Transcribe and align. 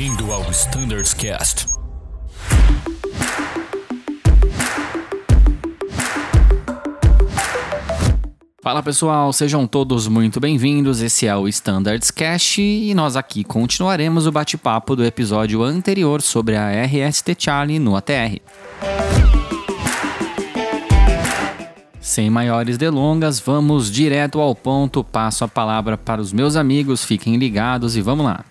Bem-vindo 0.00 0.32
ao 0.32 0.50
Standards 0.50 1.12
Cast. 1.12 1.66
Fala 8.62 8.82
pessoal, 8.82 9.30
sejam 9.30 9.66
todos 9.66 10.08
muito 10.08 10.40
bem-vindos. 10.40 11.02
Esse 11.02 11.26
é 11.26 11.36
o 11.36 11.46
Standards 11.48 12.10
Cast 12.10 12.62
e 12.62 12.94
nós 12.94 13.14
aqui 13.14 13.44
continuaremos 13.44 14.26
o 14.26 14.32
bate-papo 14.32 14.96
do 14.96 15.04
episódio 15.04 15.62
anterior 15.62 16.22
sobre 16.22 16.56
a 16.56 16.70
RST 16.82 17.36
Charlie 17.38 17.78
no 17.78 17.94
ATR. 17.94 18.40
Sem 22.00 22.30
maiores 22.30 22.78
delongas, 22.78 23.38
vamos 23.38 23.90
direto 23.90 24.40
ao 24.40 24.54
ponto. 24.54 25.04
Passo 25.04 25.44
a 25.44 25.48
palavra 25.48 25.98
para 25.98 26.22
os 26.22 26.32
meus 26.32 26.56
amigos, 26.56 27.04
fiquem 27.04 27.36
ligados 27.36 27.96
e 27.96 28.00
vamos 28.00 28.24
lá. 28.24 28.46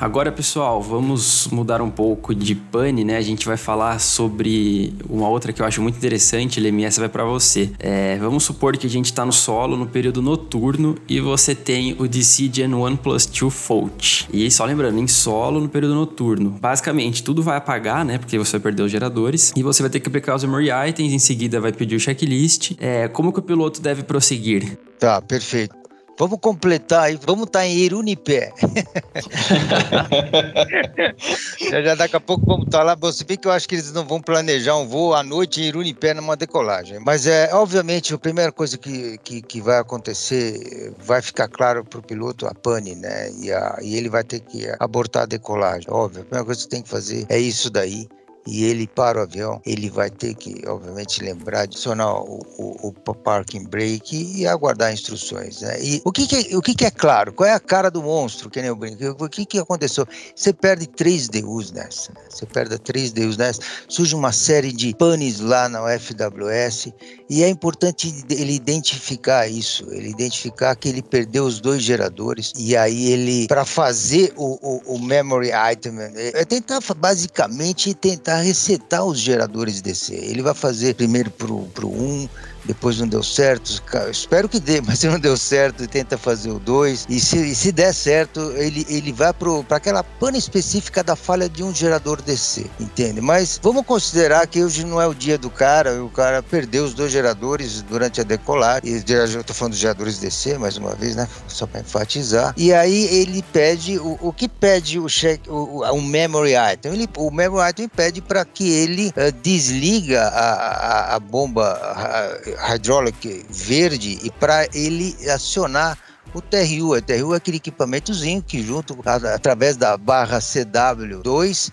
Agora, 0.00 0.30
pessoal, 0.30 0.80
vamos 0.80 1.48
mudar 1.50 1.82
um 1.82 1.90
pouco 1.90 2.32
de 2.32 2.54
pane, 2.54 3.02
né? 3.02 3.16
A 3.16 3.20
gente 3.20 3.44
vai 3.44 3.56
falar 3.56 3.98
sobre 3.98 4.94
uma 5.10 5.28
outra 5.28 5.52
que 5.52 5.60
eu 5.60 5.66
acho 5.66 5.82
muito 5.82 5.96
interessante, 5.96 6.60
Lemi, 6.60 6.84
essa 6.84 7.00
vai 7.00 7.08
para 7.08 7.24
você. 7.24 7.72
É, 7.80 8.16
vamos 8.18 8.44
supor 8.44 8.76
que 8.76 8.86
a 8.86 8.90
gente 8.90 9.06
está 9.06 9.26
no 9.26 9.32
solo, 9.32 9.76
no 9.76 9.88
período 9.88 10.22
noturno, 10.22 10.94
e 11.08 11.20
você 11.20 11.52
tem 11.52 11.96
o 11.98 12.06
DC 12.06 12.48
Gen 12.52 12.74
1 12.74 12.96
Plus 12.98 13.26
2 13.26 13.52
Fault. 13.52 14.28
E 14.32 14.48
só 14.52 14.64
lembrando, 14.64 15.00
em 15.00 15.08
solo, 15.08 15.60
no 15.60 15.68
período 15.68 15.96
noturno. 15.96 16.50
Basicamente, 16.50 17.24
tudo 17.24 17.42
vai 17.42 17.56
apagar, 17.56 18.04
né? 18.04 18.18
Porque 18.18 18.38
você 18.38 18.52
vai 18.52 18.60
perder 18.60 18.84
os 18.84 18.92
geradores, 18.92 19.52
e 19.56 19.64
você 19.64 19.82
vai 19.82 19.90
ter 19.90 19.98
que 19.98 20.08
aplicar 20.08 20.36
os 20.36 20.44
memory 20.44 20.68
items, 20.90 21.12
em 21.12 21.18
seguida 21.18 21.60
vai 21.60 21.72
pedir 21.72 21.96
o 21.96 22.00
checklist. 22.00 22.70
É, 22.78 23.08
como 23.08 23.32
que 23.32 23.40
o 23.40 23.42
piloto 23.42 23.82
deve 23.82 24.04
prosseguir? 24.04 24.78
Tá, 25.00 25.20
perfeito. 25.20 25.77
Vamos 26.18 26.40
completar 26.40 27.04
aí, 27.04 27.16
vamos 27.24 27.46
estar 27.46 27.60
tá 27.60 27.66
em 27.66 27.76
Irunipé. 27.76 28.52
já, 31.70 31.80
já 31.80 31.94
daqui 31.94 32.16
a 32.16 32.20
pouco 32.20 32.44
vamos 32.44 32.66
estar 32.66 32.78
tá 32.78 32.84
lá. 32.84 32.96
Você 32.96 33.24
vê 33.24 33.36
que 33.36 33.46
eu 33.46 33.52
acho 33.52 33.68
que 33.68 33.76
eles 33.76 33.92
não 33.92 34.04
vão 34.04 34.20
planejar 34.20 34.76
um 34.76 34.88
voo 34.88 35.14
à 35.14 35.22
noite 35.22 35.60
em 35.60 35.66
Irunipé 35.66 36.14
numa 36.14 36.36
decolagem. 36.36 36.98
Mas 36.98 37.28
é 37.28 37.54
obviamente 37.54 38.12
a 38.12 38.18
primeira 38.18 38.50
coisa 38.50 38.76
que, 38.76 39.16
que, 39.18 39.40
que 39.40 39.60
vai 39.60 39.78
acontecer, 39.78 40.92
vai 40.98 41.22
ficar 41.22 41.46
claro 41.46 41.84
para 41.84 42.00
o 42.00 42.02
piloto 42.02 42.48
a 42.48 42.54
pane, 42.54 42.96
né? 42.96 43.30
E, 43.38 43.52
a, 43.52 43.78
e 43.80 43.96
ele 43.96 44.08
vai 44.08 44.24
ter 44.24 44.40
que 44.40 44.66
abortar 44.80 45.22
a 45.22 45.26
decolagem. 45.26 45.86
Óbvio, 45.88 46.22
a 46.22 46.24
primeira 46.24 46.44
coisa 46.44 46.62
que 46.62 46.68
tem 46.68 46.82
que 46.82 46.88
fazer 46.88 47.26
é 47.28 47.38
isso 47.38 47.70
daí 47.70 48.08
e 48.48 48.64
ele 48.64 48.86
para 48.86 49.20
o 49.20 49.22
avião, 49.22 49.60
ele 49.66 49.90
vai 49.90 50.10
ter 50.10 50.34
que, 50.34 50.66
obviamente, 50.66 51.22
lembrar 51.22 51.66
de 51.66 51.76
acionar 51.76 52.14
o, 52.14 52.40
o, 52.56 52.88
o 52.88 53.14
parking 53.14 53.64
brake 53.64 54.32
e 54.34 54.46
aguardar 54.46 54.92
instruções. 54.92 55.60
Né? 55.60 55.78
E 55.82 56.02
o 56.04 56.10
que, 56.10 56.26
que, 56.26 56.56
o 56.56 56.62
que, 56.62 56.74
que 56.74 56.84
é 56.86 56.90
claro? 56.90 57.32
Qual 57.32 57.48
é 57.48 57.52
a 57.52 57.60
cara 57.60 57.90
do 57.90 58.02
monstro, 58.02 58.48
que 58.48 58.60
nem 58.60 58.68
eu 58.68 58.76
brinco? 58.76 59.22
O 59.22 59.28
que, 59.28 59.44
que 59.44 59.58
aconteceu? 59.58 60.06
Você 60.34 60.52
perde 60.52 60.86
três 60.86 61.28
DUs 61.28 61.70
nessa. 61.72 62.10
Né? 62.12 62.20
Você 62.30 62.46
perde 62.46 62.78
três 62.78 63.12
DUs 63.12 63.36
nessa. 63.36 63.60
Surge 63.86 64.14
uma 64.14 64.32
série 64.32 64.72
de 64.72 64.94
panes 64.94 65.40
lá 65.40 65.68
na 65.68 65.80
FWS 65.98 66.92
e 67.28 67.42
é 67.42 67.48
importante 67.48 68.24
ele 68.30 68.54
identificar 68.54 69.46
isso, 69.46 69.86
ele 69.92 70.08
identificar 70.08 70.74
que 70.74 70.88
ele 70.88 71.02
perdeu 71.02 71.44
os 71.44 71.60
dois 71.60 71.82
geradores 71.82 72.52
e 72.56 72.74
aí 72.74 73.12
ele, 73.12 73.46
para 73.46 73.64
fazer 73.66 74.32
o, 74.36 74.58
o, 74.62 74.94
o 74.94 74.98
memory 74.98 75.50
item, 75.72 75.98
é 76.16 76.44
tentar 76.44 76.80
basicamente 76.96 77.92
tentar 77.92 78.37
resetar 78.42 79.04
os 79.04 79.18
geradores 79.18 79.80
DC. 79.80 80.14
Ele 80.14 80.42
vai 80.42 80.54
fazer 80.54 80.94
primeiro 80.94 81.30
pro, 81.30 81.62
pro 81.74 81.88
1, 81.88 82.28
depois 82.68 82.98
não 82.98 83.08
deu 83.08 83.22
certo, 83.22 83.82
espero 84.10 84.46
que 84.46 84.60
dê, 84.60 84.80
mas 84.84 84.98
se 84.98 85.08
não 85.08 85.18
deu 85.18 85.38
certo, 85.38 85.88
tenta 85.88 86.18
fazer 86.18 86.50
o 86.50 86.58
2, 86.58 87.06
e 87.08 87.18
se, 87.18 87.54
se 87.54 87.72
der 87.72 87.94
certo, 87.94 88.52
ele, 88.56 88.86
ele 88.90 89.10
vai 89.10 89.32
para 89.32 89.76
aquela 89.78 90.04
pana 90.04 90.36
específica 90.36 91.02
da 91.02 91.16
falha 91.16 91.48
de 91.48 91.62
um 91.62 91.74
gerador 91.74 92.20
DC, 92.20 92.66
entende? 92.78 93.22
Mas 93.22 93.58
vamos 93.62 93.86
considerar 93.86 94.46
que 94.46 94.62
hoje 94.62 94.84
não 94.84 95.00
é 95.00 95.06
o 95.06 95.14
dia 95.14 95.38
do 95.38 95.48
cara, 95.48 96.04
o 96.04 96.10
cara 96.10 96.42
perdeu 96.42 96.84
os 96.84 96.92
dois 96.92 97.10
geradores 97.10 97.80
durante 97.80 98.20
a 98.20 98.24
decolar, 98.24 98.82
e 98.84 99.02
eu 99.08 99.54
falando 99.54 99.72
dos 99.72 99.80
geradores 99.80 100.18
DC, 100.18 100.58
mais 100.58 100.76
uma 100.76 100.94
vez, 100.94 101.16
né, 101.16 101.26
só 101.48 101.66
para 101.66 101.80
enfatizar, 101.80 102.52
e 102.54 102.74
aí 102.74 103.06
ele 103.06 103.42
pede, 103.50 103.98
o, 103.98 104.18
o 104.20 104.30
que 104.30 104.46
pede 104.46 104.98
o, 104.98 105.06
check, 105.06 105.40
o, 105.48 105.82
o 105.82 106.02
memory 106.02 106.52
item? 106.74 106.92
Ele, 106.92 107.08
o 107.16 107.30
memory 107.30 107.70
item 107.70 107.88
pede 107.88 108.20
para 108.20 108.44
que 108.44 108.68
ele 108.70 109.08
uh, 109.08 109.32
desliga 109.42 110.24
a, 110.24 110.50
a, 110.50 111.16
a 111.16 111.18
bomba 111.18 111.72
a, 111.72 112.57
hydraulic 112.66 113.46
verde 113.48 114.18
e 114.22 114.30
para 114.30 114.68
ele 114.74 115.16
acionar 115.30 115.98
o 116.34 116.40
TRU. 116.40 116.96
O 116.96 117.02
TRU 117.02 117.34
é 117.34 117.36
aquele 117.36 117.56
equipamentozinho 117.58 118.42
que 118.42 118.62
junto 118.62 118.96
através 119.04 119.76
da 119.76 119.96
barra 119.96 120.38
CW2 120.38 121.72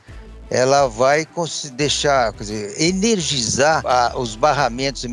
ela 0.50 0.88
vai 0.88 1.28
deixar, 1.74 2.32
dizer, 2.34 2.80
energizar 2.80 3.82
ah, 3.86 4.14
os 4.16 4.36
barramentos 4.36 5.04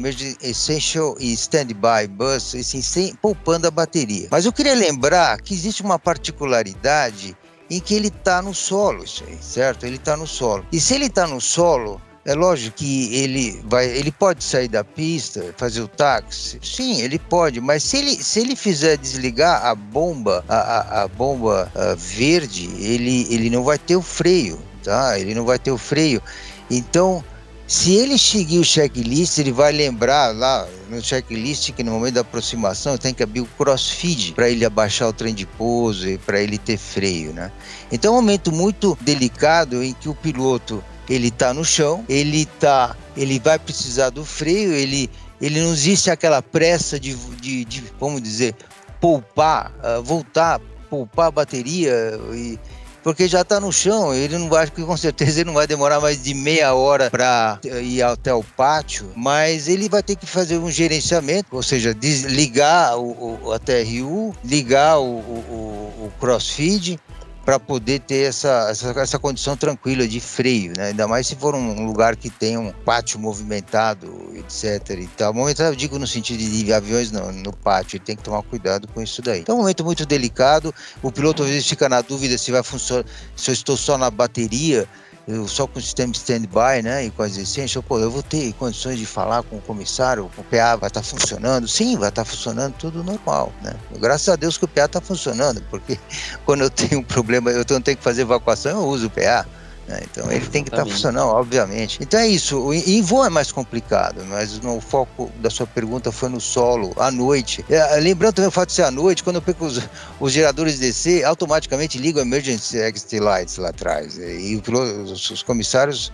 Essential 0.42 1.16
e 1.18 1.32
Standby 1.32 2.06
Bus, 2.08 2.54
assim, 2.54 2.82
sem, 2.82 3.14
poupando 3.14 3.66
a 3.66 3.70
bateria. 3.70 4.28
Mas 4.30 4.44
eu 4.44 4.52
queria 4.52 4.74
lembrar 4.74 5.40
que 5.40 5.54
existe 5.54 5.82
uma 5.82 5.98
particularidade 5.98 7.36
em 7.70 7.80
que 7.80 7.94
ele 7.94 8.08
está 8.08 8.42
no 8.42 8.52
solo, 8.52 9.04
certo? 9.40 9.86
Ele 9.86 9.96
está 9.96 10.16
no 10.16 10.26
solo. 10.26 10.66
E 10.70 10.78
se 10.78 10.94
ele 10.94 11.06
está 11.06 11.26
no 11.26 11.40
solo, 11.40 12.00
é 12.24 12.34
lógico 12.34 12.76
que 12.76 13.14
ele 13.16 13.60
vai, 13.64 13.86
ele 13.86 14.12
pode 14.12 14.44
sair 14.44 14.68
da 14.68 14.84
pista, 14.84 15.52
fazer 15.56 15.80
o 15.80 15.88
táxi. 15.88 16.58
Sim, 16.62 17.00
ele 17.00 17.18
pode, 17.18 17.60
mas 17.60 17.82
se 17.82 17.96
ele, 17.96 18.22
se 18.22 18.40
ele 18.40 18.54
fizer 18.54 18.96
desligar 18.96 19.64
a 19.66 19.74
bomba, 19.74 20.44
a, 20.48 20.56
a, 20.56 21.02
a 21.02 21.08
bomba 21.08 21.70
a 21.74 21.94
verde, 21.94 22.70
ele, 22.78 23.26
ele 23.28 23.50
não 23.50 23.64
vai 23.64 23.78
ter 23.78 23.96
o 23.96 24.02
freio, 24.02 24.60
tá? 24.84 25.18
Ele 25.18 25.34
não 25.34 25.44
vai 25.44 25.58
ter 25.58 25.72
o 25.72 25.78
freio. 25.78 26.22
Então, 26.70 27.24
se 27.66 27.94
ele 27.94 28.18
seguir 28.18 28.58
o 28.58 28.64
checklist, 28.64 29.38
ele 29.38 29.50
vai 29.50 29.72
lembrar 29.72 30.32
lá 30.32 30.68
no 30.88 31.02
checklist 31.02 31.72
que 31.72 31.82
no 31.82 31.90
momento 31.90 32.14
da 32.14 32.20
aproximação 32.20 32.96
tem 32.98 33.14
que 33.14 33.22
abrir 33.22 33.40
o 33.40 33.48
crossfeed 33.58 34.34
para 34.34 34.48
ele 34.48 34.64
abaixar 34.64 35.08
o 35.08 35.12
trem 35.12 35.34
de 35.34 35.46
pouso 35.46 36.08
e 36.08 36.18
para 36.18 36.40
ele 36.40 36.58
ter 36.58 36.76
freio, 36.76 37.32
né? 37.32 37.50
Então 37.90 38.14
é 38.14 38.18
um 38.18 38.20
momento 38.20 38.52
muito 38.52 38.96
delicado 39.00 39.82
em 39.82 39.92
que 39.92 40.08
o 40.08 40.14
piloto 40.14 40.84
ele 41.08 41.28
está 41.28 41.52
no 41.52 41.64
chão, 41.64 42.04
ele 42.08 42.46
tá, 42.46 42.96
ele 43.16 43.38
vai 43.38 43.58
precisar 43.58 44.10
do 44.10 44.24
freio, 44.24 44.72
ele, 44.72 45.10
ele 45.40 45.60
não 45.60 45.72
existe 45.72 46.10
aquela 46.10 46.42
pressa 46.42 46.98
de, 46.98 47.14
de, 47.14 47.64
de 47.64 47.84
vamos 47.98 48.22
dizer, 48.22 48.54
poupar, 49.00 49.72
uh, 49.82 50.02
voltar, 50.02 50.60
poupar 50.88 51.28
a 51.28 51.30
bateria 51.30 52.18
e 52.32 52.58
porque 53.02 53.26
já 53.26 53.40
está 53.40 53.58
no 53.58 53.72
chão, 53.72 54.14
ele 54.14 54.38
não 54.38 54.48
vai, 54.48 54.68
com 54.70 54.96
certeza 54.96 55.40
ele 55.40 55.48
não 55.48 55.54
vai 55.54 55.66
demorar 55.66 56.00
mais 56.00 56.22
de 56.22 56.32
meia 56.34 56.72
hora 56.72 57.10
para 57.10 57.58
ir 57.82 58.00
até 58.02 58.32
o 58.32 58.44
pátio, 58.44 59.10
mas 59.16 59.66
ele 59.66 59.88
vai 59.88 60.02
ter 60.02 60.14
que 60.14 60.24
fazer 60.24 60.58
um 60.58 60.70
gerenciamento, 60.70 61.48
ou 61.56 61.62
seja, 61.62 61.92
desligar 61.92 62.96
o, 62.96 63.40
o 63.42 63.52
a 63.52 63.58
TRU, 63.58 64.34
ligar 64.44 64.98
o, 64.98 65.18
o, 65.18 66.06
o 66.06 66.12
crossfeed, 66.20 66.98
para 67.44 67.58
poder 67.58 68.00
ter 68.00 68.28
essa, 68.28 68.68
essa, 68.70 68.90
essa, 69.00 69.18
condição 69.18 69.56
tranquila 69.56 70.06
de 70.06 70.20
freio, 70.20 70.72
né? 70.76 70.88
Ainda 70.88 71.08
mais 71.08 71.26
se 71.26 71.34
for 71.34 71.54
um 71.54 71.84
lugar 71.84 72.14
que 72.14 72.30
tem 72.30 72.56
um 72.56 72.70
pátio 72.70 73.18
movimentado, 73.18 74.32
etc 74.36 74.90
e 74.90 75.06
tal. 75.08 75.34
Movimentado, 75.34 75.70
eu 75.70 75.76
digo 75.76 75.98
no 75.98 76.06
sentido 76.06 76.38
de 76.38 76.72
aviões 76.72 77.10
no, 77.10 77.32
no 77.32 77.52
pátio, 77.52 77.98
tem 77.98 78.16
que 78.16 78.22
tomar 78.22 78.42
cuidado 78.42 78.86
com 78.88 79.02
isso 79.02 79.20
daí. 79.20 79.40
Então 79.40 79.54
é 79.54 79.58
um 79.58 79.60
momento 79.62 79.84
muito 79.84 80.06
delicado, 80.06 80.72
o 81.02 81.10
piloto 81.10 81.42
às 81.42 81.48
vezes 81.48 81.66
fica 81.66 81.88
na 81.88 82.00
dúvida 82.00 82.38
se 82.38 82.52
vai 82.52 82.62
funcionar, 82.62 83.04
se 83.36 83.50
eu 83.50 83.54
estou 83.54 83.76
só 83.76 83.98
na 83.98 84.10
bateria, 84.10 84.88
eu 85.26 85.46
só 85.46 85.66
com 85.66 85.78
o 85.78 85.82
sistema 85.82 86.12
stand-by, 86.12 86.82
né, 86.82 87.04
e 87.04 87.10
com 87.10 87.22
as 87.22 87.36
essências, 87.36 87.84
pô, 87.84 87.98
eu 87.98 88.10
vou 88.10 88.22
ter 88.22 88.52
condições 88.54 88.98
de 88.98 89.06
falar 89.06 89.42
com 89.44 89.56
o 89.56 89.60
comissário, 89.60 90.24
o 90.36 90.44
PA 90.44 90.76
vai 90.76 90.88
estar 90.88 91.00
tá 91.00 91.02
funcionando? 91.02 91.68
Sim, 91.68 91.96
vai 91.96 92.08
estar 92.08 92.24
tá 92.24 92.30
funcionando 92.30 92.74
tudo 92.74 93.04
normal, 93.04 93.52
né? 93.62 93.74
Graças 93.98 94.28
a 94.28 94.36
Deus 94.36 94.58
que 94.58 94.64
o 94.64 94.68
PA 94.68 94.86
está 94.86 95.00
funcionando, 95.00 95.62
porque 95.70 95.98
quando 96.44 96.62
eu 96.62 96.70
tenho 96.70 97.00
um 97.00 97.04
problema, 97.04 97.50
eu 97.50 97.64
não 97.68 97.80
tenho 97.80 97.96
que 97.96 98.02
fazer 98.02 98.22
evacuação, 98.22 98.82
eu 98.82 98.88
uso 98.88 99.06
o 99.06 99.10
PA. 99.10 99.46
Né? 99.86 100.00
Então 100.10 100.30
ele 100.30 100.46
tem 100.46 100.62
que 100.62 100.70
estar 100.70 100.84
tá 100.84 100.90
funcionando, 100.90 101.28
obviamente. 101.28 101.98
Então 102.00 102.20
é 102.20 102.28
isso. 102.28 102.72
Em 102.72 103.02
voo 103.02 103.24
é 103.24 103.30
mais 103.30 103.50
complicado, 103.50 104.24
mas 104.26 104.60
no 104.60 104.80
foco 104.80 105.30
da 105.40 105.50
sua 105.50 105.66
pergunta 105.66 106.12
foi 106.12 106.28
no 106.28 106.40
solo, 106.40 106.92
à 106.96 107.10
noite. 107.10 107.64
É, 107.68 107.96
lembrando 107.96 108.34
também 108.34 108.48
o 108.48 108.52
fato 108.52 108.68
de 108.68 108.74
ser 108.74 108.84
à 108.84 108.90
noite, 108.90 109.24
quando 109.24 109.36
eu 109.36 109.42
pego 109.42 109.66
os, 109.66 109.80
os 110.20 110.32
geradores 110.32 110.78
DC, 110.78 111.24
automaticamente 111.24 111.98
ligam 111.98 112.22
emergency 112.22 112.78
exit 112.78 113.18
lights 113.18 113.56
lá 113.56 113.70
atrás. 113.70 114.16
E 114.18 114.60
os, 115.04 115.30
os 115.30 115.42
comissários 115.42 116.12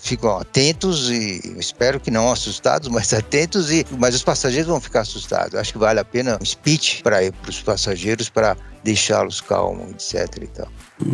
ficam 0.00 0.38
atentos 0.38 1.10
e 1.10 1.56
espero 1.58 2.00
que 2.00 2.10
não 2.10 2.30
assustados, 2.30 2.88
mas 2.92 3.12
atentos 3.12 3.70
e 3.70 3.84
mas 3.98 4.14
os 4.14 4.22
passageiros 4.22 4.68
vão 4.68 4.80
ficar 4.80 5.00
assustados. 5.00 5.54
Acho 5.54 5.72
que 5.72 5.78
vale 5.78 6.00
a 6.00 6.04
pena 6.04 6.38
um 6.40 6.44
speech 6.44 7.02
para 7.02 7.18
os 7.48 7.60
passageiros 7.62 8.28
para 8.28 8.56
deixá-los 8.82 9.40
calmos, 9.40 9.90
etc 9.90 10.42
e 10.42 10.46
tal. 10.46 10.68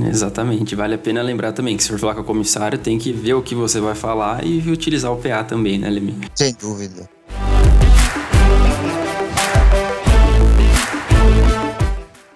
Exatamente. 0.09 0.75
Vale 0.75 0.97
a 0.97 0.99
pena 0.99 1.23
lembrar 1.23 1.53
também 1.53 1.77
que 1.77 1.83
se 1.83 1.89
for 1.89 1.99
falar 1.99 2.15
com 2.15 2.21
o 2.21 2.25
comissário, 2.25 2.79
tem 2.79 2.99
que 2.99 3.13
ver 3.13 3.35
o 3.35 3.43
que 3.43 3.55
você 3.55 3.81
vai 3.81 3.95
falar 3.95 4.45
e 4.45 4.59
utilizar 4.71 5.13
o 5.13 5.17
PA 5.17 5.45
também, 5.45 5.79
né, 5.79 5.89
Lemi? 5.89 6.19
Sem 6.35 6.53
dúvida. 6.55 7.09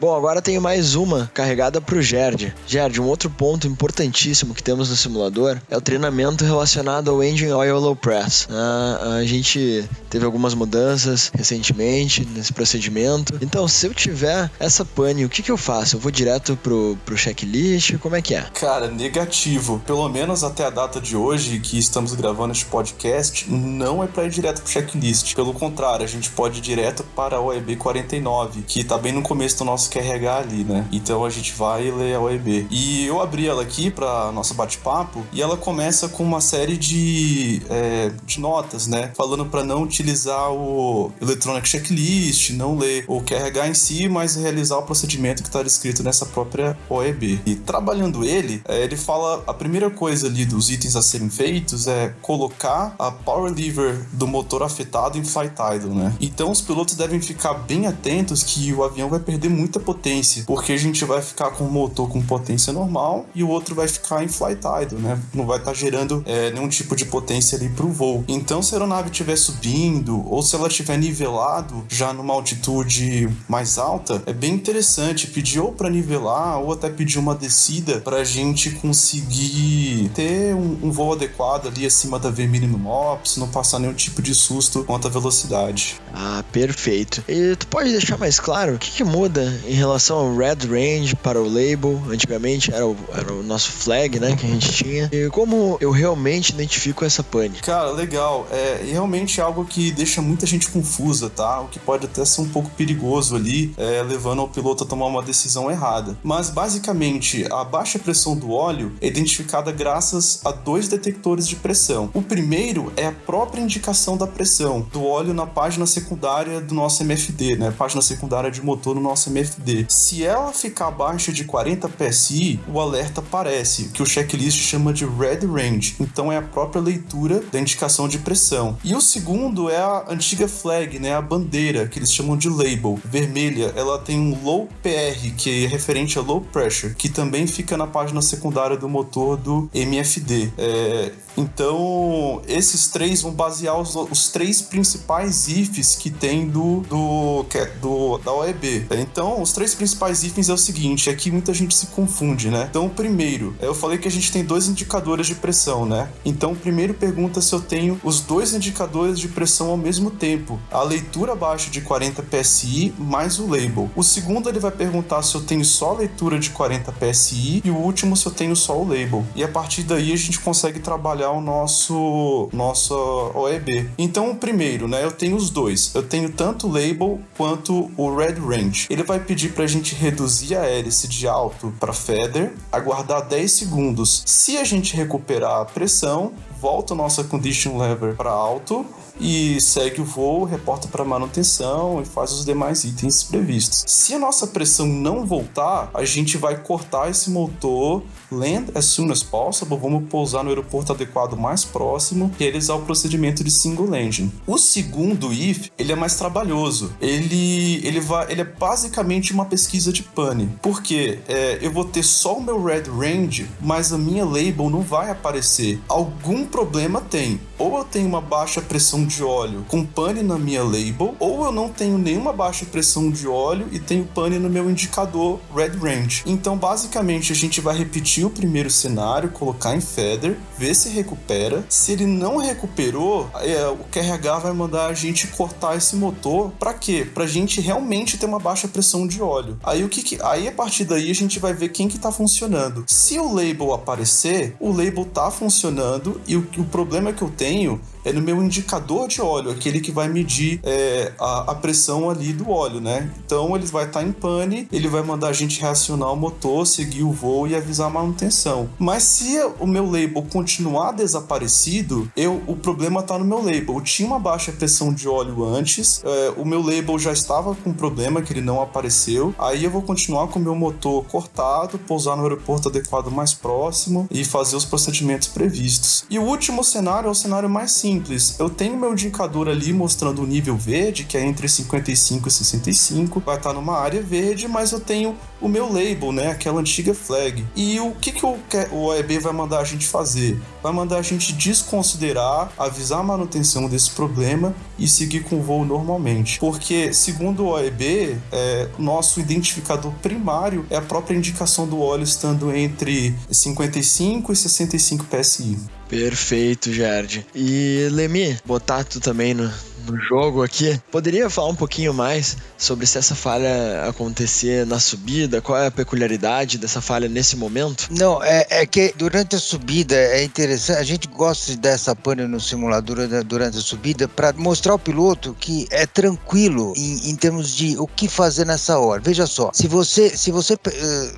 Bom, 0.05 0.15
agora 0.15 0.43
tenho 0.43 0.61
mais 0.61 0.95
uma 0.95 1.31
carregada 1.33 1.81
para 1.81 1.97
o 1.97 2.03
Gerd. 2.03 2.55
Gerd, 2.67 3.01
um 3.01 3.07
outro 3.07 3.31
ponto 3.31 3.67
importantíssimo 3.67 4.55
que 4.55 4.63
temos 4.63 4.91
no 4.91 4.97
simulador 4.97 5.59
é 5.71 5.79
o 5.79 5.81
treinamento 5.81 6.45
relacionado 6.45 7.11
ao 7.11 7.25
Engine 7.25 7.55
Oil 7.55 7.79
Low 7.79 7.97
Press. 7.97 8.47
Ah, 8.51 9.15
a 9.17 9.25
gente 9.25 9.89
teve 10.11 10.27
algumas 10.27 10.53
mudanças 10.53 11.33
recentemente 11.35 12.23
nesse 12.35 12.53
procedimento. 12.53 13.39
Então, 13.41 13.67
se 13.67 13.87
eu 13.87 13.95
tiver 13.95 14.51
essa 14.61 14.85
pane, 14.85 15.25
o 15.25 15.29
que, 15.31 15.43
que 15.43 15.51
eu 15.51 15.57
faço? 15.57 15.97
Eu 15.97 16.01
vou 16.01 16.13
direto 16.13 16.55
pro, 16.55 16.99
pro 17.07 17.17
checklist? 17.17 17.97
Como 17.97 18.15
é 18.15 18.21
que 18.21 18.35
é? 18.35 18.43
Cara, 18.53 18.89
negativo. 18.89 19.83
Pelo 19.87 20.07
menos 20.11 20.45
até 20.45 20.67
a 20.67 20.71
data 20.71 21.01
de 21.01 21.17
hoje, 21.17 21.61
que 21.61 21.79
estamos 21.79 22.13
gravando 22.13 22.53
este 22.53 22.67
podcast, 22.67 23.51
não 23.51 24.05
é 24.05 24.07
para 24.07 24.25
ir 24.25 24.31
direto 24.31 24.61
pro 24.61 24.71
checklist. 24.71 25.35
Pelo 25.35 25.55
contrário, 25.55 26.05
a 26.05 26.09
gente 26.09 26.29
pode 26.29 26.59
ir 26.59 26.63
direto 26.63 27.03
para 27.17 27.37
a 27.37 27.41
OEB 27.41 27.77
49, 27.77 28.65
que 28.69 28.85
tá 28.85 28.99
bem 28.99 29.11
no 29.11 29.23
começo 29.23 29.57
do 29.57 29.65
nosso 29.65 29.94
QRH 29.95 30.37
ali, 30.37 30.65
né? 30.65 30.87
Então 30.91 31.25
a 31.25 31.31
gente 31.31 31.53
vai 31.53 31.91
ler 31.91 32.15
a 32.15 32.21
OEB. 32.21 32.67
E 32.71 33.07
eu 33.07 33.21
abri 33.21 33.47
ela 33.47 33.63
aqui 33.63 33.91
para 33.91 34.33
nosso 34.33 34.55
bate-papo 34.55 35.25
e 35.33 35.41
ela 35.41 35.57
começa 35.57 36.09
com 36.09 36.25
uma 36.25 36.41
série 36.41 36.77
de, 36.77 37.63
é, 37.71 38.11
de 38.25 38.41
notas, 38.41 38.87
né? 38.89 39.13
Falando 39.17 39.47
para 39.47 39.63
não 39.63 39.83
utilizar 39.83 40.51
o 40.53 41.13
Electronic 41.21 41.69
Checklist, 41.69 42.51
não 42.51 42.77
ler 42.77 43.05
o 43.07 43.21
QRH 43.21 43.69
em 43.69 43.75
si, 43.75 44.09
mas 44.09 44.35
realizar 44.35 44.79
o 44.79 44.83
procedimento 44.83 45.43
que 45.43 45.49
está 45.49 45.63
descrito 45.63 46.03
nessa 46.03 46.27
própria 46.27 46.77
OEB. 46.89 47.41
E 47.47 47.55
trabalhando 47.55 48.25
ele, 48.25 48.63
é, 48.67 48.83
ele 48.83 48.97
fala 48.97 49.45
a 49.47 49.55
primeira 49.55 49.91
coisa 49.91 50.27
ali 50.27 50.45
dos 50.45 50.71
itens 50.71 50.97
a 50.97 51.03
serem 51.03 51.31
feitos 51.31 51.87
é 51.87 52.15
colocar 52.21 52.95
a 52.99 53.11
power 53.11 53.53
lever 53.53 54.07
do 54.13 54.27
motor 54.27 54.63
afetado 54.63 55.19
em 55.19 55.25
flight 55.25 55.55
idle, 55.75 55.95
né? 55.95 56.13
Então 56.21 56.51
os 56.51 56.61
pilotos 56.61 56.95
devem 56.97 57.21
ficar 57.21 57.55
bem 57.55 57.87
atentos 57.87 58.43
que 58.43 58.73
o 58.73 58.83
avião 58.83 59.09
vai 59.09 59.21
perder 59.21 59.49
muita 59.49 59.79
potência, 59.85 60.45
porque 60.47 60.73
a 60.73 60.77
gente 60.77 61.05
vai 61.05 61.21
ficar 61.23 61.51
com 61.51 61.65
o 61.65 61.71
motor 61.71 62.09
com 62.09 62.23
potência 62.23 62.73
normal 62.73 63.27
e 63.35 63.43
o 63.43 63.49
outro 63.49 63.75
vai 63.75 63.87
ficar 63.87 64.25
em 64.25 64.29
flight 64.29 64.61
idle, 64.83 64.99
né? 64.99 65.21
Não 65.33 65.47
vai 65.47 65.59
estar 65.59 65.71
tá 65.71 65.77
gerando 65.77 66.23
é, 66.27 66.51
nenhum 66.51 66.69
tipo 66.69 66.97
de 66.97 67.05
potência 67.05 67.57
ali 67.57 67.69
para 67.69 67.87
o 67.87 67.93
voo. 67.93 68.25
Então 68.27 68.63
se 68.63 68.75
a 68.75 68.79
aeronave 68.79 69.11
estiver 69.11 69.37
subindo 69.37 70.25
ou 70.29 70.43
se 70.43 70.57
ela 70.57 70.69
estiver 70.69 70.99
nivelado 70.99 71.85
já 71.89 72.13
numa 72.13 72.35
altitude 72.35 73.29
mais 73.49 73.79
alta, 73.79 74.23
é 74.27 74.33
bem 74.33 74.55
interessante 74.55 75.27
pedir 75.27 75.61
ou 75.61 75.73
para 75.73 75.91
nivelar 75.91 76.59
ou 76.61 76.73
até 76.73 76.89
pedir 76.89 77.19
uma 77.19 77.35
descida 77.35 78.01
para 78.01 78.19
a 78.19 78.25
gente 78.25 78.71
conseguir 78.71 80.11
ter 80.15 80.55
um, 80.55 80.79
um, 80.83 80.91
voo 80.91 81.13
adequado 81.13 81.69
ali 81.69 81.87
acima 81.87 82.19
da 82.19 82.31
V 82.31 82.47
mínimo 82.47 82.89
ops, 82.89 83.37
não 83.37 83.49
passar 83.49 83.79
nenhum 83.79 83.95
tipo 83.95 84.23
de 84.23 84.35
susto 84.35 84.85
quanto 84.85 85.07
à 85.09 85.11
velocidade. 85.11 86.01
Ah, 86.13 86.45
perfeito. 86.53 87.23
E 87.29 87.57
tu 87.57 87.67
pode 87.67 87.91
deixar 87.91 88.19
mais 88.19 88.39
claro 88.39 88.75
o 88.75 88.79
que, 88.79 88.91
que 88.91 89.05
muda 89.05 89.61
em 89.67 89.75
relação 89.75 90.19
ao 90.19 90.37
Red 90.37 90.67
Range 90.69 91.17
para 91.17 91.41
o 91.41 91.45
label? 91.45 92.01
Antigamente 92.09 92.73
era 92.73 92.87
o, 92.87 92.97
era 93.13 93.33
o 93.33 93.43
nosso 93.43 93.73
flag, 93.73 94.19
né, 94.21 94.37
que 94.37 94.47
a 94.47 94.49
gente 94.49 94.73
tinha. 94.73 95.09
E 95.13 95.29
como 95.31 95.77
eu 95.81 95.91
realmente 95.91 96.51
identifico 96.51 97.05
essa 97.05 97.23
pane? 97.23 97.59
Cara, 97.61 97.91
legal. 97.93 98.47
É 98.51 98.85
realmente 98.91 99.41
algo 99.41 99.65
que 99.65 99.91
deixa 99.91 100.21
muita 100.21 100.47
gente 100.47 100.71
confusa, 100.71 101.31
tá? 101.31 101.61
O 101.61 101.69
que 101.69 101.79
pode 101.79 102.07
até 102.07 102.25
ser 102.25 102.41
um 102.41 102.49
pouco 102.49 102.71
perigoso 102.71 103.37
ali, 103.37 103.75
é, 103.77 104.03
levando 104.03 104.43
o 104.43 104.49
piloto 104.49 104.85
a 104.85 104.87
tomar 104.87 105.07
uma 105.07 105.23
decisão 105.23 105.71
errada. 105.71 106.17
Mas 106.23 106.51
basicamente, 106.51 107.47
a 107.51 107.65
baixa 107.65 107.99
pressão 107.99 108.37
do 108.37 108.53
óleo 108.53 108.93
é 109.01 109.07
identificada 109.07 109.73
graças 109.73 110.41
a 110.45 110.53
dois 110.53 110.89
detectores 110.89 111.47
de 111.47 111.57
pressão. 111.57 112.11
O 112.15 112.23
primeiro 112.23 112.93
é 112.97 113.07
a 113.07 113.13
própria 113.13 113.61
indicação 113.61 114.17
da 114.17 114.27
pressão 114.27 114.87
do 114.93 115.05
óleo 115.05 115.33
na 115.33 115.47
página 115.47 115.87
secundária 115.87 116.61
do 116.61 116.75
nosso 116.75 117.03
MFD, 117.03 117.57
né? 117.57 117.75
Página 117.77 118.03
secundária 118.03 118.51
de 118.51 118.63
motor 118.63 118.95
no 118.95 119.01
nosso 119.01 119.31
MFD. 119.31 119.54
Se 119.89 120.25
ela 120.25 120.53
ficar 120.53 120.89
abaixo 120.89 121.33
de 121.33 121.45
40 121.45 121.89
psi, 121.89 122.61
o 122.69 122.81
alerta 122.81 123.21
aparece, 123.21 123.89
que 123.89 124.03
o 124.03 124.07
checklist 124.07 124.59
chama 124.59 124.93
de 124.93 125.05
red 125.05 125.47
range. 125.47 125.97
Então 126.01 126.33
é 126.33 126.37
a 126.37 126.43
própria 126.43 126.81
leitura 126.81 127.43
da 127.53 127.61
indicação 127.61 128.09
de 128.09 128.19
pressão. 128.19 128.77
E 128.85 128.95
o 128.95 129.01
segundo 129.01 129.71
é 129.71 129.79
a 129.79 130.05
antiga 130.09 130.49
flag, 130.49 130.99
né? 130.99 131.15
A 131.15 131.23
bandeira 131.23 131.87
que 131.87 131.99
eles 131.99 132.13
chamam 132.13 132.37
de 132.37 132.49
label, 132.49 132.99
vermelha. 133.05 133.73
Ela 133.77 133.99
tem 133.99 134.19
um 134.19 134.43
low 134.43 134.69
PR, 134.83 135.35
que 135.37 135.65
é 135.65 135.69
referente 135.69 136.19
a 136.19 136.23
low 136.23 136.41
pressure, 136.41 136.95
que 136.95 137.09
também 137.09 137.47
fica 137.47 137.77
na 137.77 137.87
página 137.87 138.21
secundária 138.23 138.77
do 138.77 138.89
motor 138.89 139.37
do 139.37 139.69
MFD. 139.73 140.53
É, 140.59 141.13
então, 141.37 142.43
esses 142.47 142.89
três 142.89 143.23
vão 143.23 143.33
basear 143.33 143.79
os, 143.79 143.95
os 143.97 144.29
três 144.29 144.63
principais 144.63 145.49
ifs 145.49 145.97
que 145.97 146.11
tem 146.11 146.49
do, 146.49 146.81
do, 146.81 147.45
é, 147.55 147.67
do, 147.67 148.19
da 148.19 148.33
OEB. 148.33 148.87
Então, 148.93 149.44
os 149.45 149.53
três 149.53 149.75
principais 149.75 150.25
ifs 150.25 150.49
é 150.49 150.53
o 150.53 150.59
seguinte: 150.59 151.11
aqui 151.11 151.31
muita 151.31 151.53
gente 151.55 151.77
se 151.77 151.87
confunde, 151.89 152.51
né? 152.51 152.67
Então, 152.71 152.89
primeiro, 152.89 153.55
eu 153.61 153.75
falei 153.75 153.99
que 153.99 154.09
a 154.09 154.11
gente 154.11 154.33
tem 154.33 154.43
dois 154.43 154.69
indicadores 154.69 155.27
de 155.27 155.35
pressão, 155.35 155.87
né? 155.87 156.11
Então, 156.25 156.55
primeiro 156.55 156.95
pergunta 156.95 157.41
se 157.41 157.55
eu 157.55 157.61
tenho 157.61 158.01
os 158.03 158.21
dois 158.21 158.55
indicadores 158.55 159.21
de 159.21 159.29
pressão 159.29 159.69
ao 159.69 159.77
mesmo 159.77 160.11
tempo: 160.11 160.59
a 160.71 160.83
leitura 160.83 161.33
abaixo 161.33 161.71
de 161.71 161.83
40 161.83 162.23
psi 162.23 162.95
mais 162.99 163.39
o 163.39 163.47
label. 163.47 163.91
O 163.95 164.03
segundo, 164.03 164.49
ele 164.49 164.59
vai 164.59 164.71
perguntar 164.71 165.23
se 165.23 165.35
eu 165.35 165.43
tenho 165.43 165.65
só 165.65 165.91
a 165.91 165.99
leitura 165.99 166.39
de 166.39 166.51
40 166.51 166.91
psi 166.93 167.61
e 167.65 167.71
o 167.71 167.77
último, 167.77 168.17
se 168.17 168.27
eu 168.27 168.33
tenho 168.33 168.57
só 168.57 168.81
o 168.81 168.89
label. 168.89 169.25
E 169.37 169.45
a 169.45 169.49
partir 169.49 169.83
daí 169.83 170.13
a 170.13 170.17
gente 170.17 170.41
consegue 170.41 170.81
trabalhar 170.81 171.31
o 171.31 171.41
nosso 171.41 172.49
nosso 172.53 172.95
OEB. 173.35 173.91
Então, 173.99 174.35
primeiro, 174.35 174.89
né, 174.89 175.05
eu 175.05 175.13
tenho 175.13 175.37
os 175.37 175.51
dois. 175.51 175.95
Eu 175.95 176.03
tenho 176.03 176.31
tanto 176.31 176.67
o 176.67 176.71
label 176.71 177.21
quanto 177.37 177.91
o 177.97 178.17
red 178.17 178.35
range. 178.35 178.87
Ele 178.89 179.03
vai 179.03 179.21
pedir 179.21 179.34
para 179.49 179.65
a 179.65 179.67
gente 179.67 179.95
reduzir 179.95 180.57
a 180.57 180.65
hélice 180.65 181.09
de 181.09 181.27
alto 181.27 181.73
para 181.81 181.93
feather, 181.93 182.55
aguardar 182.71 183.27
10 183.27 183.51
segundos. 183.51 184.23
Se 184.25 184.57
a 184.57 184.65
gente 184.65 184.97
recuperar 184.97 185.61
a 185.61 185.65
pressão, 185.65 186.33
volta 186.65 186.95
nossa 186.95 187.23
condition 187.23 187.77
lever 187.77 188.17
para 188.17 188.31
alto 188.31 188.87
e 189.21 189.61
segue 189.61 190.01
o 190.01 190.05
voo, 190.05 190.45
reporta 190.45 190.89
para 190.89 191.05
manutenção 191.05 192.01
e 192.01 192.07
faz 192.07 192.33
os 192.33 192.43
demais 192.43 192.85
itens 192.85 193.23
previstos. 193.23 193.85
Se 193.87 194.15
a 194.15 194.19
nossa 194.19 194.47
pressão 194.47 194.87
não 194.87 195.27
voltar, 195.27 195.91
a 195.93 196.07
gente 196.07 196.39
vai 196.39 196.57
cortar 196.57 197.11
esse 197.11 197.31
motor, 197.31 198.03
land 198.31 198.73
as 198.75 198.87
soon 198.87 199.13
as 199.13 199.23
possible, 199.23 199.77
vamos 199.77 200.09
pousar 200.09 200.43
no 200.43 200.49
aeroporto 200.49 200.93
adequado 200.93 201.37
mais 201.37 201.65
próximo 201.65 202.33
e 202.39 202.43
realizar 202.43 202.75
o 202.75 202.83
procedimento 202.83 203.45
de 203.45 203.51
single 203.51 203.87
landing. 203.87 204.33
O 204.47 204.59
segundo 204.59 205.33
if, 205.33 205.69
ele 205.79 205.93
é 205.93 205.97
mais 205.97 206.17
trabalhoso. 206.17 206.93
Ele, 207.01 207.87
ele, 207.87 208.01
vai, 208.01 208.33
ele 208.33 208.41
é 208.41 208.45
basicamente 208.45 209.33
uma 209.33 209.45
pesquisa 209.45 209.93
de 209.93 210.03
pane, 210.03 210.51
porque 210.63 211.19
é, 211.29 211.59
eu 211.61 211.71
vou 211.71 211.85
ter 211.85 212.03
só 212.03 212.39
o 212.39 212.43
meu 212.43 212.63
red 212.63 212.85
range, 212.89 213.47
mas 213.61 213.93
a 213.93 213.99
minha 213.99 214.25
label 214.25 214.71
não 214.71 214.81
vai 214.81 215.11
aparecer. 215.11 215.79
Algum 215.89 216.47
problema 216.55 217.01
tem. 217.01 217.41
Ou 217.59 217.79
eu 217.79 217.85
tenho 217.85 218.07
uma 218.07 218.21
baixa 218.21 218.61
pressão 218.61 219.05
de 219.05 219.25
óleo 219.25 219.65
com 219.67 219.85
pane 219.85 220.23
na 220.23 220.39
minha 220.39 220.63
label, 220.63 221.17
ou 221.19 221.45
eu 221.45 221.51
não 221.51 221.69
tenho 221.69 221.99
nenhuma 221.99 222.33
baixa 222.33 222.65
pressão 222.65 223.11
de 223.11 223.27
óleo 223.27 223.67
e 223.73 223.81
tenho 223.81 224.05
pane 224.05 224.39
no 224.39 224.49
meu 224.49 224.71
indicador 224.71 225.41
Red 225.53 225.71
Range. 225.71 226.23
Então, 226.25 226.57
basicamente, 226.57 227.33
a 227.33 227.35
gente 227.35 227.61
vai 227.61 227.77
repetir 227.77 228.25
o 228.25 228.31
primeiro 228.31 228.71
cenário, 228.71 229.31
colocar 229.31 229.75
em 229.75 229.81
feather, 229.81 230.37
ver 230.57 230.77
se 230.77 230.89
recupera. 230.91 231.65
Se 231.69 231.91
ele 231.91 232.07
não 232.07 232.37
recuperou, 232.37 233.29
é, 233.41 233.67
o 233.67 233.79
QRH 233.91 234.39
vai 234.39 234.53
mandar 234.53 234.87
a 234.87 234.95
gente 234.95 235.27
cortar 235.27 235.77
esse 235.77 235.97
motor. 235.97 236.53
Para 236.53 236.73
quê? 236.73 237.05
Pra 237.13 237.27
gente 237.27 237.61
realmente 237.61 238.17
ter 238.17 238.27
uma 238.27 238.39
baixa 238.39 238.69
pressão 238.69 239.09
de 239.09 239.21
óleo. 239.21 239.59
Aí 239.65 239.83
o 239.83 239.89
que, 239.89 240.05
que 240.05 240.23
aí 240.23 240.47
a 240.47 240.53
partir 240.53 240.85
daí 240.85 241.11
a 241.11 241.15
gente 241.15 241.41
vai 241.41 241.53
ver 241.53 241.71
quem 241.71 241.89
que 241.89 241.99
tá 241.99 242.13
funcionando. 242.13 242.85
Se 242.87 243.19
o 243.19 243.35
label 243.35 243.75
aparecer, 243.75 244.57
o 244.61 244.71
label 244.71 245.05
tá 245.05 245.33
funcionando 245.33 246.21
e 246.29 246.37
o, 246.37 246.44
o 246.59 246.65
problema 246.65 247.13
que 247.13 247.23
eu 247.23 247.31
tenho 247.31 247.81
é 248.05 248.13
no 248.13 248.21
meu 248.21 248.43
indicador 248.43 249.09
de 249.09 249.21
óleo, 249.21 249.51
aquele 249.51 249.81
que 249.81 249.91
vai 249.91 250.09
medir 250.09 250.61
é, 250.63 251.13
a, 251.19 251.53
a, 251.53 251.55
pressão 251.55 252.11
ali 252.11 252.33
do 252.33 252.51
óleo, 252.51 252.81
né? 252.81 253.11
Então 253.25 253.57
ele 253.57 253.67
vai 253.67 253.87
estar 253.87 254.01
tá 254.01 254.07
em 254.07 254.13
pane, 254.13 254.69
ele 254.71 254.89
vai 254.89 255.03
mandar 255.03 255.29
a 255.29 255.33
gente 255.33 255.61
reacionar 255.61 256.13
o 256.13 256.17
motor, 256.17 256.67
seguir 256.67 257.03
o 257.03 257.11
voo 257.11 257.49
e 257.49 257.55
avisar 257.55 257.87
a 257.87 257.91
manutenção. 257.91 258.69
Mas 258.79 259.05
se 259.05 259.39
o 259.59 259.67
meu 259.67 259.87
label 259.87 260.27
continuar 260.31 260.93
desaparecido, 260.93 262.11
eu, 262.15 262.43
o 262.47 262.55
problema 262.55 263.01
está 263.01 263.19
no 263.19 263.25
meu 263.25 263.39
label. 263.39 263.77
Eu 263.77 263.81
tinha 263.81 264.07
uma 264.07 264.19
baixa 264.19 264.53
pressão 264.53 264.93
de 264.93 265.09
óleo 265.09 265.45
antes, 265.45 266.03
é, 266.05 266.35
o 266.37 266.45
meu 266.45 266.61
label 266.61 266.99
já 266.99 267.13
estava 267.13 267.55
com 267.55 267.73
problema 267.73 268.21
que 268.21 268.33
ele 268.33 268.43
não 268.43 268.61
apareceu. 268.61 269.35
Aí 269.39 269.65
eu 269.65 269.71
vou 269.71 269.83
continuar 269.83 270.29
com 270.29 270.39
o 270.39 270.43
meu 270.43 270.55
motor 270.55 271.05
cortado, 271.05 271.79
pousar 271.79 272.17
no 272.17 272.23
aeroporto 272.23 272.69
adequado 272.69 273.11
mais 273.11 273.33
próximo 273.33 274.07
e 274.11 274.25
fazer 274.25 274.57
os 274.57 274.65
procedimentos 274.65 275.29
previstos. 275.29 276.05
E 276.11 276.19
o 276.19 276.23
último 276.23 276.63
cenário 276.63 277.09
é 277.09 277.11
o 277.11 277.15
cenário 277.15 277.49
mais 277.49 277.73
simples 277.73 277.94
simples. 277.95 278.37
Eu 278.39 278.51
tenho 278.51 278.77
meu 278.77 278.93
indicador 278.93 279.49
ali 279.49 279.73
mostrando 279.73 280.23
o 280.23 280.27
nível 280.27 280.57
verde, 280.57 281.05
que 281.05 281.17
é 281.17 281.25
entre 281.25 281.49
55 281.49 282.29
e 282.29 282.31
65, 282.31 283.21
vai 283.21 283.37
estar 283.37 283.53
numa 283.53 283.79
área 283.79 284.03
verde, 284.03 284.49
mas 284.49 284.73
eu 284.73 284.81
tenho 284.81 285.17
o 285.41 285.49
meu 285.49 285.73
label, 285.73 286.11
né? 286.11 286.31
Aquela 286.31 286.61
antiga 286.61 286.95
flag. 286.95 287.45
E 287.55 287.79
o 287.79 287.93
que, 287.93 288.13
que 288.13 288.25
o, 288.25 288.39
o 288.73 288.85
OEB 288.87 289.19
vai 289.19 289.33
mandar 289.33 289.61
a 289.61 289.65
gente 289.65 289.87
fazer? 289.87 290.41
Vai 290.63 290.73
mandar 290.73 290.99
a 290.99 291.03
gente 291.03 291.33
desconsiderar, 291.33 292.51
avisar 292.59 293.01
a 293.01 293.03
manutenção 293.03 293.69
desse 293.69 293.91
problema 293.91 294.55
e 294.79 294.89
seguir 294.89 295.21
com 295.25 295.37
o 295.37 295.43
voo 295.43 295.65
normalmente. 295.65 296.39
Porque, 296.39 296.93
segundo 296.93 297.45
o 297.45 297.49
OEB, 297.51 298.19
é, 298.33 298.69
nosso 298.79 299.21
identificador 299.21 299.93
primário 300.03 300.67
é 300.71 300.77
a 300.77 300.83
própria 300.83 301.17
indicação 301.17 301.67
do 301.67 301.81
óleo 301.81 302.05
estando 302.05 302.55
entre 302.55 303.15
55 303.31 304.33
e 304.33 304.37
65 304.37 305.05
PSI. 305.05 305.59
Perfeito, 305.95 306.73
Jard. 306.73 307.25
E 307.33 307.89
Lemi, 307.93 308.37
botar 308.45 308.83
tu 308.83 308.99
também 308.99 309.33
no, 309.33 309.49
no 309.87 309.99
jogo 310.01 310.43
aqui. 310.43 310.81
Poderia 310.91 311.29
falar 311.31 311.49
um 311.49 311.55
pouquinho 311.55 311.93
mais 311.93 312.37
sobre 312.57 312.87
se 312.87 312.99
essa 312.99 313.15
falha 313.15 313.85
acontecer 313.89 314.67
na 314.67 314.79
subida? 314.79 315.41
Qual 315.41 315.59
é 315.59 315.67
a 315.67 315.71
peculiaridade 315.71 316.59
dessa 316.59 316.81
falha 316.81 317.09
nesse 317.09 317.37
momento? 317.37 317.89
Não, 317.91 318.23
é, 318.23 318.47
é 318.51 318.67
que 318.67 318.95
durante 318.97 319.37
a 319.37 319.39
subida 319.39 319.95
é 319.95 320.23
interessante. 320.25 320.79
A 320.79 320.85
gente 320.85 321.09
gosta 321.09 321.57
dessa 321.57 321.95
pane 321.95 322.27
no 322.27 322.41
simulador 322.41 322.99
durante 323.25 323.59
a 323.59 323.61
subida 323.61 324.09
para 324.09 324.33
mostrar 324.33 324.73
ao 324.73 324.79
piloto 324.79 325.37
que 325.39 325.67
é 325.71 325.87
tranquilo 325.87 326.73
em, 326.77 327.11
em, 327.11 327.17
termos 327.17 327.55
de 327.55 327.77
o 327.79 327.87
que 327.87 328.09
fazer 328.09 328.45
nessa 328.45 328.79
hora. 328.79 329.01
Veja 329.01 329.27
só, 329.27 329.51
se 329.53 329.69
você 329.69 330.17
se 330.17 330.31
você 330.31 330.55
uh, 330.55 330.59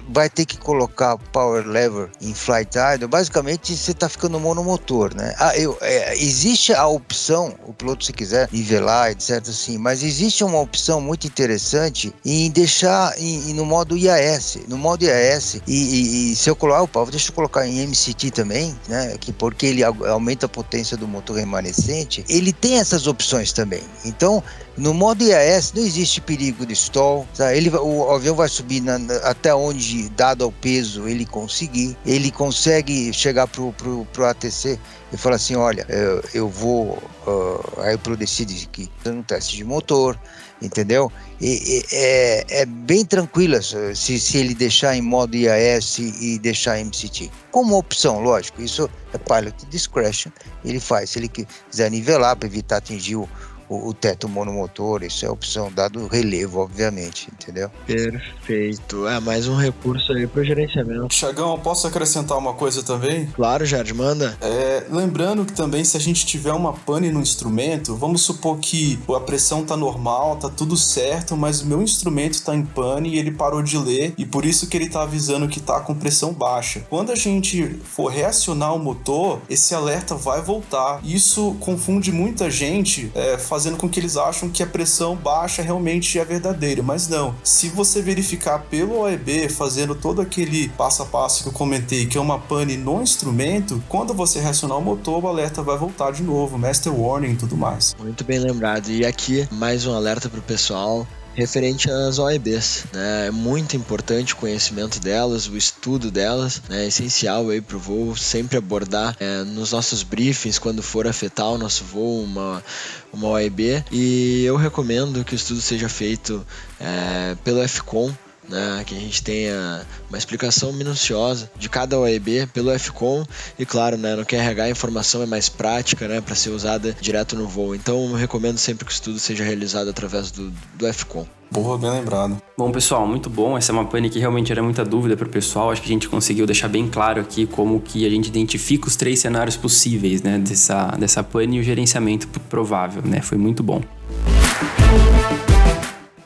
vai 0.09 0.29
ter 0.29 0.45
que 0.45 0.57
colocar 0.57 1.17
power 1.33 1.67
lever 1.67 2.11
em 2.21 2.35
flight 2.35 2.77
idle, 2.95 3.09
basicamente 3.09 3.77
você 3.77 3.93
está 3.93 4.09
ficando 4.09 4.39
monomotor, 4.41 5.15
né? 5.15 5.35
Ah, 5.39 5.57
eu, 5.57 5.77
é, 5.81 6.15
existe 6.15 6.73
a 6.73 6.87
opção, 6.87 7.55
o 7.67 7.73
piloto 7.73 8.05
se 8.05 8.13
quiser 8.13 8.49
nivelar, 8.57 9.11
etc. 9.11 9.43
Assim, 9.49 9.79
mas 9.79 10.03
existe 10.03 10.43
uma 10.43 10.61
opção 10.61 11.01
muito 11.01 11.27
interessante 11.27 12.13
em 12.25 12.51
deixar 12.51 13.15
em, 13.21 13.53
no 13.55 13.65
modo 13.65 13.97
IAS. 13.97 14.59
No 14.69 14.79
modo 14.79 15.05
IAS, 15.05 15.61
e, 15.67 15.73
e, 15.73 16.33
e 16.33 16.37
se 16.37 16.49
eu 16.49 16.57
colocar, 16.57 16.83
opa, 16.83 17.05
deixa 17.11 17.31
eu 17.31 17.35
colocar 17.35 17.67
em 17.67 17.87
MCT 17.87 18.31
também, 18.31 18.75
né? 18.89 19.17
Que 19.19 19.33
porque 19.33 19.67
ele 19.67 19.85
aumenta 19.85 20.47
a 20.47 20.49
potência 20.49 20.97
do 20.97 21.07
motor 21.07 21.37
remanescente, 21.37 22.25
ele 22.29 22.53
tem 22.53 22.79
essas 22.79 23.07
opções 23.07 23.53
também. 23.53 23.83
Então, 24.05 24.43
no 24.77 24.93
modo 24.93 25.25
IAS 25.25 25.73
não 25.73 25.83
existe 25.83 26.21
perigo 26.21 26.67
de 26.67 26.75
stall. 26.75 27.27
Tá? 27.35 27.55
Ele, 27.55 27.71
o 27.71 28.11
avião 28.11 28.35
vai 28.37 28.49
subir 28.49 28.81
na, 28.81 28.97
até 29.23 29.55
onde, 29.55 30.09
dado 30.11 30.45
ao 30.45 30.53
peso, 30.53 31.09
ele 31.09 31.25
conseguir. 31.25 31.97
Ele 32.05 32.31
consegue 32.31 33.13
chegar 33.13 33.47
pro, 33.47 33.73
pro, 33.73 34.07
pro 34.13 34.27
ATC 34.27 34.79
e 35.13 35.17
falar 35.17 35.37
assim, 35.37 35.57
olha, 35.57 35.87
eu, 35.89 36.23
eu 36.35 36.49
vou, 36.49 36.99
uh, 37.27 37.81
aí 37.81 37.95
o 37.95 37.99
piloto 37.99 38.21
decide 38.21 38.67
que 38.67 38.91
um 39.07 39.23
teste 39.23 39.57
de 39.57 39.65
motor, 39.65 40.19
entendeu? 40.61 41.11
E, 41.41 41.47
e, 41.47 41.85
é, 41.93 42.45
é 42.63 42.67
bem 42.67 43.05
tranquilo 43.05 43.63
se, 43.63 44.19
se 44.19 44.39
ele 44.39 44.55
deixar 44.55 44.95
em 44.95 45.01
modo 45.01 45.37
IAS 45.37 45.99
e 45.99 46.39
deixar 46.39 46.79
MCT. 46.79 47.31
Como 47.51 47.79
opção, 47.79 48.21
lógico, 48.21 48.61
isso 48.61 48.91
é 49.15 49.19
pilot 49.19 49.65
discretion, 49.71 50.31
ele 50.65 50.81
faz. 50.81 51.11
Se 51.11 51.19
ele 51.19 51.29
quiser 51.29 51.91
nivelar 51.91 52.37
para 52.37 52.47
evitar 52.47 52.79
atingir 52.79 53.17
o 53.17 53.29
o, 53.69 53.89
o 53.89 53.95
teto 53.95 54.29
monomotor, 54.29 55.03
isso 55.03 55.25
é 55.25 55.31
opção, 55.31 55.71
dado 55.73 56.01
o 56.01 56.07
relevo, 56.09 56.61
obviamente, 56.61 57.29
entendeu? 57.33 57.71
Perfeito. 57.87 59.07
É 59.07 59.21
mais 59.21 59.49
um 59.49 59.57
recurso 59.57 60.13
aí 60.13 60.27
para 60.27 60.41
o 60.41 60.45
gerenciamento. 60.45 61.15
Chagão, 61.15 61.59
posso 61.59 61.87
acrescentar 61.87 62.39
uma 62.39 62.55
coisa 62.55 62.83
também? 62.83 63.27
Claro, 63.27 63.67
Jard, 63.67 63.93
manda. 63.93 64.37
É, 64.41 64.85
lembrando 64.91 65.45
que 65.45 65.53
também 65.53 65.85
se 65.85 65.97
a 65.97 66.01
gente 66.01 66.25
tiver 66.25 66.53
uma 66.53 66.73
pane 66.73 67.11
no 67.11 67.21
instrumento, 67.21 67.95
vamos 67.97 68.23
supor 68.23 68.59
que 68.59 68.99
a 69.15 69.21
pressão 69.21 69.65
tá 69.65 69.77
normal, 69.77 70.37
tá 70.37 70.49
tudo 70.49 70.77
certo, 70.77 71.37
mas 71.37 71.61
o 71.61 71.67
meu 71.67 71.83
instrumento 71.83 72.43
tá 72.43 72.55
em 72.55 72.65
pane 72.65 73.11
e 73.11 73.19
ele 73.19 73.31
parou 73.31 73.63
de 73.63 73.77
ler 73.77 74.15
e 74.17 74.25
por 74.25 74.45
isso 74.45 74.67
que 74.69 74.77
ele 74.77 74.89
tá 74.89 75.03
avisando 75.03 75.49
que 75.49 75.61
tá 75.61 75.81
com 75.81 75.95
pressão 75.95 76.33
baixa. 76.33 76.85
Quando 76.89 77.13
a 77.13 77.17
gente 77.17 77.81
for 77.85 78.09
reacionar 78.09 78.75
o 78.75 78.79
motor, 78.79 79.41
esse 79.49 79.75
alerta 79.75 80.15
vai 80.15 80.41
voltar. 80.41 81.01
Isso 81.05 81.57
confunde 81.61 82.13
muita 82.13 82.51
gente, 82.51 83.11
é, 83.15 83.37
fazendo 83.39 83.56
com 83.77 83.89
que 83.89 84.01
eles 84.01 84.17
acham 84.17 84.49
que 84.49 84.63
a 84.63 84.67
pressão 84.67 85.17
baixa 85.17 85.63
realmente 85.63 86.19
é 86.19 86.25
verdadeira, 86.25 86.83
mas 86.83 87.09
não. 87.09 87.35
Se 87.43 87.69
você 87.69 88.03
verificar 88.03 88.59
pelo 88.71 88.99
OEB, 88.99 89.49
fazendo 89.49 89.95
todo 89.95 90.21
aquele 90.21 90.69
passo 90.71 91.03
a 91.03 91.07
passo 91.07 91.43
que 91.43 91.49
eu 91.49 91.53
comentei, 91.53 92.07
que 92.07 92.19
é 92.19 92.21
uma 92.21 92.39
pane 92.39 92.77
no 92.77 93.03
instrumento, 93.03 93.83
quando 93.89 94.13
você 94.13 94.41
reacionar 94.41 94.79
o 94.79 94.83
motor, 94.83 95.25
o 95.25 95.29
alerta 95.29 95.63
vai 95.63 95.79
voltar 95.79 96.13
de 96.13 96.23
novo, 96.23 96.59
master 96.59 96.95
warning 96.95 97.33
e 97.33 97.37
tudo 97.37 97.57
mais. 97.57 97.95
Muito 97.99 98.25
bem 98.25 98.39
lembrado. 98.39 98.89
E 98.91 99.05
aqui 99.05 99.49
mais 99.53 99.87
um 99.87 99.95
alerta 99.95 100.29
para 100.29 100.39
o 100.39 100.43
pessoal 100.43 101.07
referente 101.37 101.91
às 101.91 102.19
OEBs. 102.19 102.87
Né? 102.93 103.27
É 103.27 103.31
muito 103.31 103.77
importante 103.77 104.33
o 104.33 104.37
conhecimento 104.37 104.99
delas, 104.99 105.47
o 105.47 105.57
estudo 105.57 106.11
delas, 106.11 106.63
né? 106.69 106.85
é 106.85 106.89
essencial 106.89 107.51
aí 107.51 107.61
para 107.61 107.77
o 107.77 107.81
voo 107.81 108.17
sempre 108.17 108.57
abordar 108.57 109.15
é, 109.21 109.45
nos 109.45 109.73
nossos 109.73 110.03
briefings 110.03 110.59
quando 110.59 110.83
for 110.83 111.07
afetar 111.07 111.47
o 111.47 111.59
nosso 111.59 111.85
voo 111.85 112.23
uma, 112.25 112.65
uma 113.13 113.29
OEB. 113.29 113.85
E 113.93 114.45
eu 114.45 114.57
recomendo 114.57 115.25
que 115.25 115.35
o 115.35 115.37
estudo 115.37 115.61
seja 115.61 115.89
feito 115.89 116.45
é, 116.81 117.37
pelo 117.45 117.67
FCOM, 117.69 118.13
né, 118.49 118.83
que 118.87 118.97
a 118.97 119.01
gente 119.01 119.23
tenha 119.23 119.85
uma 120.09 120.19
explicação 120.19 120.73
minuciosa 120.73 121.51
de 121.57 121.69
cada 121.69 121.99
OEB 121.99 122.47
pelo 122.53 122.77
FCOM 122.79 123.25
e 123.59 123.67
claro, 123.67 123.97
né, 123.97 124.15
no 124.15 124.25
QRH 124.25 124.63
a 124.63 124.71
informação 124.71 125.23
é 125.23 125.27
mais 125.27 125.49
prática, 125.49 126.09
né, 126.09 126.21
para 126.21 126.35
ser 126.35 126.51
usada 126.51 126.97
direto 127.01 127.37
no 127.37 127.47
voo. 127.47 127.75
Então, 127.75 128.11
eu 128.11 128.17
recomendo 128.17 128.59
sempre 128.59 128.85
que 128.85 128.93
o 128.93 128.95
estudo 128.95 129.19
seja 129.19 129.45
realizado 129.45 129.89
através 129.89 130.31
do, 130.31 130.53
do 130.75 130.93
FCOM. 130.93 131.27
Boa, 131.51 131.79
bem 131.79 131.91
lembrado. 131.91 132.41
Bom, 132.59 132.73
pessoal, 132.73 133.07
muito 133.07 133.31
bom. 133.31 133.57
Essa 133.57 133.71
é 133.71 133.73
uma 133.73 133.85
pane 133.85 134.11
que 134.11 134.19
realmente 134.19 134.51
era 134.51 134.63
muita 134.63 134.85
dúvida 134.85 135.17
para 135.17 135.27
o 135.27 135.31
pessoal. 135.31 135.71
Acho 135.71 135.81
que 135.81 135.89
a 135.89 135.93
gente 135.93 136.09
conseguiu 136.09 136.45
deixar 136.45 136.69
bem 136.69 136.89
claro 136.89 137.21
aqui 137.21 137.47
como 137.47 137.81
que 137.81 138.05
a 138.05 138.11
gente 138.11 138.27
identifica 138.27 138.89
os 138.89 138.97
três 138.97 139.21
cenários 139.21 139.57
possíveis, 139.57 140.23
né, 140.23 140.39
dessa, 140.39 140.89
dessa 140.99 141.23
pane 141.23 141.57
e 141.57 141.61
o 141.61 141.63
gerenciamento 141.63 142.29
provável, 142.49 143.03
né? 143.05 143.21
Foi 143.23 143.39
muito 143.39 143.63
bom. 143.63 143.81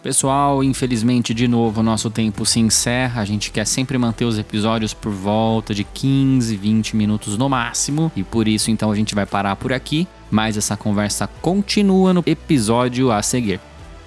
Pessoal, 0.03 0.65
infelizmente, 0.65 1.35
de 1.35 1.47
novo, 1.47 1.81
o 1.81 1.83
nosso 1.83 2.09
tempo 2.09 2.47
se 2.47 2.59
encerra. 2.59 3.21
A 3.21 3.25
gente 3.25 3.51
quer 3.51 3.67
sempre 3.67 3.99
manter 3.99 4.25
os 4.25 4.39
episódios 4.39 4.95
por 4.95 5.13
volta 5.13 5.75
de 5.75 5.85
15, 5.85 6.57
20 6.57 6.97
minutos 6.97 7.37
no 7.37 7.51
máximo. 7.51 8.11
E 8.17 8.23
por 8.23 8.49
isso, 8.49 8.71
então, 8.71 8.91
a 8.91 8.97
gente 8.97 9.15
vai 9.15 9.27
parar 9.27 9.57
por 9.57 9.75
aqui. 9.75 10.09
Mas 10.31 10.57
essa 10.57 10.75
conversa 10.75 11.29
continua 11.43 12.15
no 12.15 12.23
episódio 12.25 13.13
a 13.13 13.23
seguir. 13.23 13.61